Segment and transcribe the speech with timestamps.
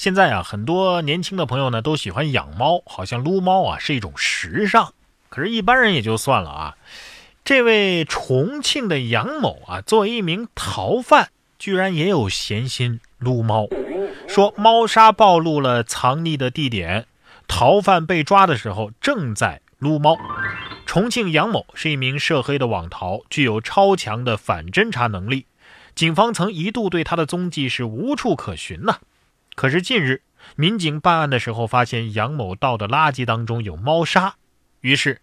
[0.00, 4.94] 现在啊，很多年轻的朋友呢都喜欢养猫，好像撸猫啊是一种时尚。
[5.28, 6.78] 可是，一般人也就算了啊。
[7.44, 11.28] 这位重庆的杨某啊，作为一名逃犯，
[11.58, 13.66] 居然也有闲心撸猫。
[14.26, 17.04] 说猫砂暴露了藏匿的地点，
[17.46, 20.16] 逃犯被抓的时候正在撸猫。
[20.86, 25.44] 重庆杨某是一名涉黑的网逃，具有超强的反侦查能力。
[25.94, 28.96] 警方曾一度对他的踪迹是无处可寻呐。
[29.60, 30.22] 可是近日，
[30.56, 34.36] 民警办案的时候发现杨某倒的垃圾当中有猫砂，
[34.80, 35.20] 于是，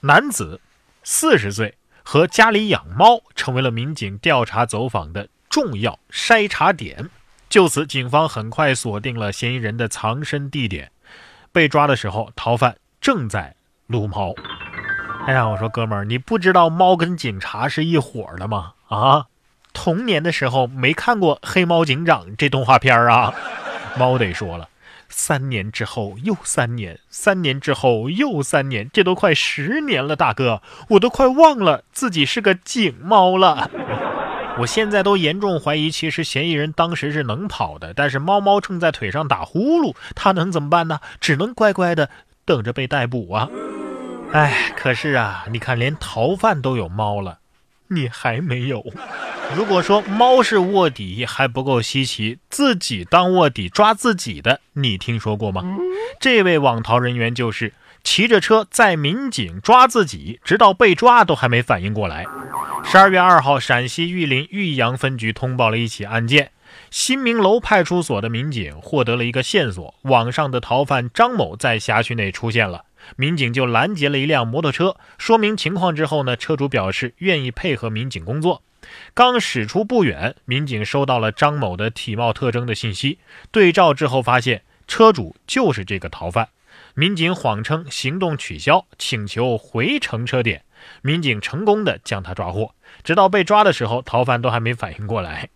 [0.00, 0.60] 男子
[1.02, 7.08] 四十岁和家里养猫成为了民警调查走访的重要筛查点。
[7.48, 10.92] 就此，警方很快锁定了嫌疑人的藏身地点。
[11.50, 14.34] 被抓的时候，逃犯正在撸猫。
[15.26, 18.74] 哎呀，我说哥们儿，你不知道猫跟警察是一伙的吗？
[18.88, 19.28] 啊，
[19.72, 23.32] 童年的时候没看过《黑猫警长》这动画片啊？
[23.96, 24.68] 猫得说了，
[25.08, 33.70] 三年之后又三年，三年之后又三年，这都快十年了，大哥，我都快忘了自己是个警猫了。
[34.60, 40.98] 我现在都严重怀疑，其实嫌疑人当时是能跑的，但是猫猫正在腿上打呼噜，他能怎么办呢？
[41.20, 42.10] 只能乖乖的
[42.44, 43.48] 等着被逮捕啊！
[44.32, 47.38] 哎，可是啊，你看，连逃犯都有猫了，
[47.88, 48.84] 你还没有。
[49.56, 55.62] 如果说猫是卧底还不够稀奇，自己当卧底抓自己的，你听说过吗？
[56.20, 57.72] 这位网逃人员就是
[58.04, 62.26] 骑着车载民警抓自己，直到被抓都还没反应过来。
[62.84, 66.52] 十二月二号，陕西玉林玉阳分局通报了一起案件，
[66.90, 72.84] 新明楼派出所的民警获得了一个线索：网上的逃犯张某在辖区内出现了。
[73.16, 78.62] 民警就拦截了一辆摩托车，说明情况之后呢，车主表示愿意配合民警工作。
[79.12, 83.18] 刚驶出不远，民警收到了张某的体貌特征的信息，
[83.50, 86.48] 对照之后发现车主就是这个逃犯。
[86.94, 90.64] 民警谎称行动取消，请求回乘车点，
[91.02, 92.74] 民警成功的将他抓获。
[93.04, 95.48] 直到被抓的时候，逃犯都还没反应过来。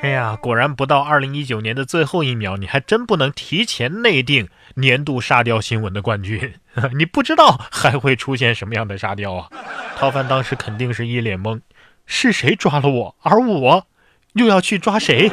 [0.00, 6.54] 哎呀，果然不到二零一九年的最后一秒，你还真不能提前内定年度沙雕新闻的冠军。
[6.96, 9.48] 你不知道还会出现什么样的沙雕啊？
[9.96, 11.60] 逃犯当时肯定是一脸懵。
[12.06, 13.16] 是谁抓了我？
[13.22, 13.86] 而我
[14.34, 15.30] 又要去抓谁？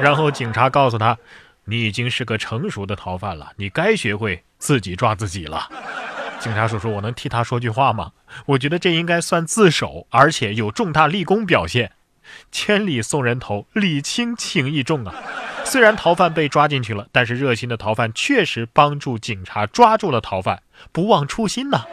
[0.00, 1.18] 然后警察告诉他
[1.66, 5.68] ：“你已经是个成熟的逃犯了，你该学会自己抓自己了。”
[6.40, 8.12] 警察叔叔，我能替他说句话吗？
[8.46, 11.92] 我觉得这应该算自首，而且有重大立功表现。
[12.50, 15.14] 千里送人头，礼轻情意重啊！
[15.64, 21.84] 虽然逃犯被抓进去了，但是热心的逃犯确实帮助警察抓住了逃犯，不忘初心呐。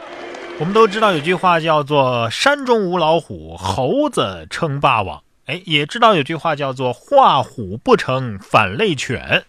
[0.60, 5.22] 我们都知道有句话叫做“山中无老虎，猴子称霸王”。
[5.46, 9.44] 哎，也知道有句话叫做“画虎不成反类犬”。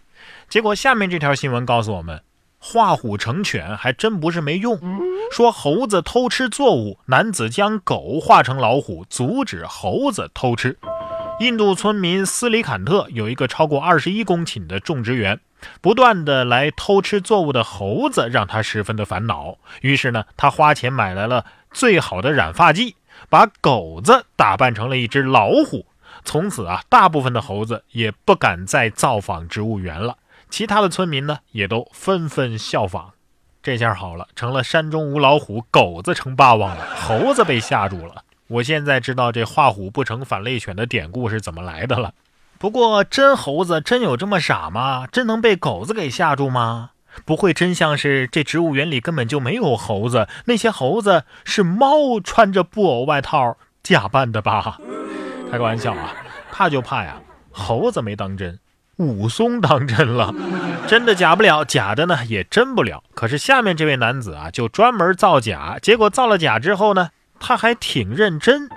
[0.50, 2.20] 结果下面这条新闻告诉我们，
[2.68, 4.76] 画虎成犬还真不是没用。
[5.30, 10.76] 说猴子偷吃作物，男子将狗画成老虎，阻止猴子偷吃。
[11.38, 15.38] 印度村民斯里坎特有一个超过二十一公顷的种植园。
[15.80, 22.96] 不断的来偷吃作物的猴子让他十分的烦恼，于是呢，他花钱买来了最好的染发剂，
[23.30, 25.86] 把狗子打扮成了一只老虎。
[26.24, 30.16] 从此啊，大部分的猴子也不敢再造访植物园了。
[30.48, 33.12] 其他的村民呢，也都纷纷效仿。
[33.62, 38.22] 这下好了，成了山中无老虎，狗子成霸王了，猴子被吓住了。
[38.48, 42.14] 我现在知道这画虎不成反类犬的典故是怎么来的了。
[42.58, 45.06] 不过，真猴子真有这么傻吗？
[45.10, 46.90] 真能被狗子给吓住吗？
[47.24, 54.78] 不会真像是这植物园里根本就没有猴子，那些猴子是猫穿着布偶外套假扮的吧？
[55.50, 56.14] 开个玩笑啊，
[56.52, 57.20] 怕就怕呀，
[57.50, 58.58] 猴子没当真，
[58.96, 60.34] 武松当真了。
[60.86, 63.02] 真的假不了，假的呢也真不了。
[63.14, 68.68] 可是下面这位男子啊，就专门造假，结果造了假之后呢，他还挺认真，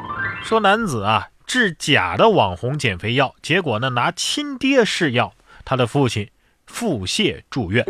[0.44, 1.30] 说男子啊。
[1.46, 5.34] 制假的网红减肥药，结果呢拿亲爹试药，
[5.66, 6.30] 他的父亲
[6.68, 7.84] 腹泻住院。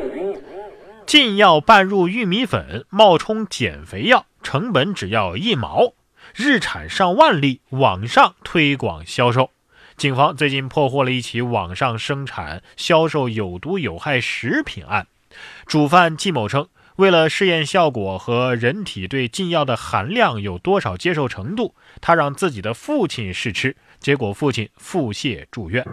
[1.05, 5.91] 禁药拌入玉米粉，冒充减肥药，成本只要一毛，
[6.33, 9.51] 日产上万粒，网上推广销售。
[9.99, 15.07] 警方最近破获了一起网上生产、销售有毒有害食品案，
[15.65, 16.69] 主犯季某称。
[16.95, 25.85] 为了试验效果和人体对禁药的含量有多少接受程度，他让自己的父亲试吃，结果父亲腹泻住院。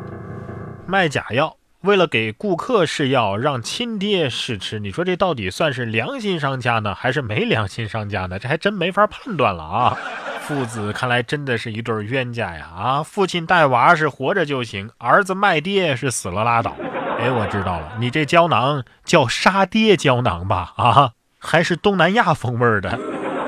[0.87, 8.39] 卖假药，为了给顾客试药，让亲爹试吃，你说这到底算是良心商家呢，还是没良心商家呢？
[8.39, 9.99] 这还真没法判断了啊！
[10.47, 12.69] 父子看来真的是一对冤家呀！
[12.73, 16.77] 啊，父亲带娃是活着就行，儿子卖爹是死了拉倒。
[17.19, 20.73] 哎，我知道了，你这胶囊叫杀爹胶囊吧？
[20.77, 21.11] 啊，
[21.41, 22.97] 还是东南亚风味的。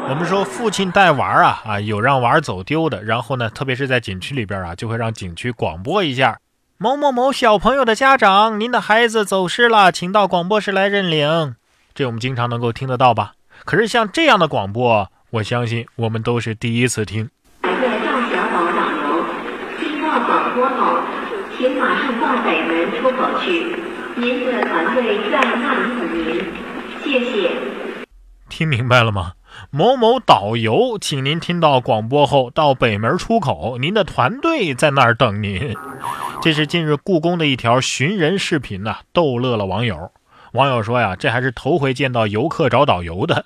[0.09, 6.41] 我们说父亲带娃啊啊，有让娃走丢的，然后呢，特别是在景区里边啊，就会让景区广播一下：
[6.79, 11.55] 某某某小朋友的家长，您的孩子走失了，请到广播室来认领。
[11.95, 13.35] 这我们经常能够听得到吧？
[13.65, 17.29] 可是像这样的广播，我相信我们都是第一次听。
[17.61, 19.25] 感谢赵小宝导游，
[19.79, 21.01] 听到广播后，
[21.55, 23.77] 请马上到北门出口去，
[24.17, 26.45] 您的团队在那里等您，
[27.05, 27.51] 谢谢。
[28.49, 29.33] 听明白了吗？
[29.71, 35.77] 某某导游，请您听到广播后到北门出口，您的团队在那儿等您。
[36.41, 40.11] 这是近日故宫的一条寻人视频呐，逗乐了网友。
[40.53, 43.45] 网友说呀，这还是头回见到游客找导游的。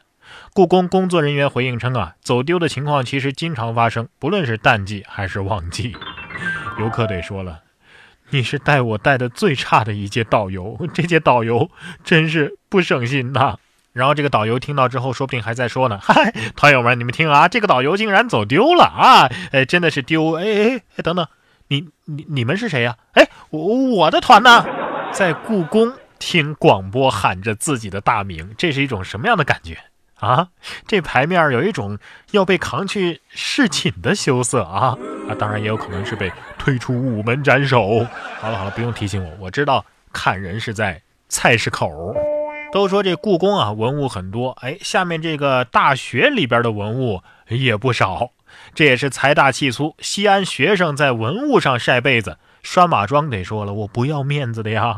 [0.54, 5.96] 故宫工作人员回应称啊，走丢的情况其实经常发生，不论是淡季还是旺季。
[6.78, 7.60] 游客得说了，
[8.28, 11.70] 你是带我带的最差的一届导游， 这届导游
[12.04, 13.56] 真是不省心呐。
[13.94, 15.98] 然后这个导游听到之后，说不定还在说呢。
[16.02, 19.28] 嗨，团友们，你们听啊，这个导游竟然走丢了啊！
[19.52, 20.34] 哎，真的是丢！
[20.34, 21.26] 哎哎哎，等等，
[21.68, 22.96] 你你你们是谁呀？
[23.12, 24.66] 哎，我我的团呢？
[25.12, 29.78] 在故宫听广播喊着自己的大名，这是一种什么样的感觉
[30.22, 30.48] 啊？
[30.86, 31.98] 这牌面有一种
[32.30, 34.96] 要被扛去侍寝的羞涩啊！
[35.28, 38.06] 啊，当然也有可能是被推出午门斩首。
[38.40, 42.14] 好了好了，不用提醒我，我知道看人是在菜市口。
[42.72, 48.30] 都说这故宫啊，文物很多，哎，下面这个大学里边的文物也不少，
[48.74, 49.94] 这也是财大气粗。
[49.98, 54.96] 西安学生在文物上晒被子，拴马桩得说了，我不要面子的呀。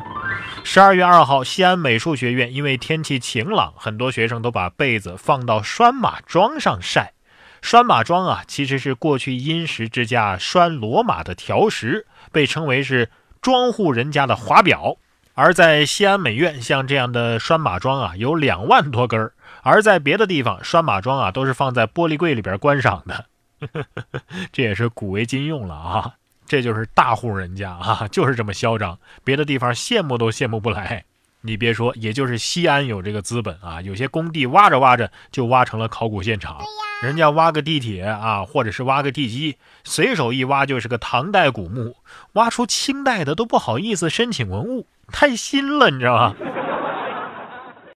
[0.63, 7.15] 十二月二号，西安美术学院因为天气晴朗，很多学生都把被子放到拴马桩上晒。
[7.63, 14.99] 拴马桩啊，其实是过去殷实之家拴骡马的条石，被称为是庄户人家的华表。
[15.33, 19.33] 而在西安美院，像这样的拴马桩啊，有两万多根儿；
[19.63, 23.25] 而在别的地方，拴马桩啊，都是放在玻璃柜里边观赏的。
[24.53, 26.15] 这也是古为今用了啊！
[26.47, 31.05] 这就是大户人家啊， 就是这么嚣张，别的地方羡慕都羡慕不来。
[31.47, 36.59] 你别说，也就是西安有这个资本啊，有些工地挖着挖着就挖成了考古现场。
[37.03, 41.97] 人家挖个地铁啊，或者是挖个地基，随手一挖就是个唐代古墓，
[42.33, 46.35] 挖出清代的都不好意思申请文物，太新了，你知道吗？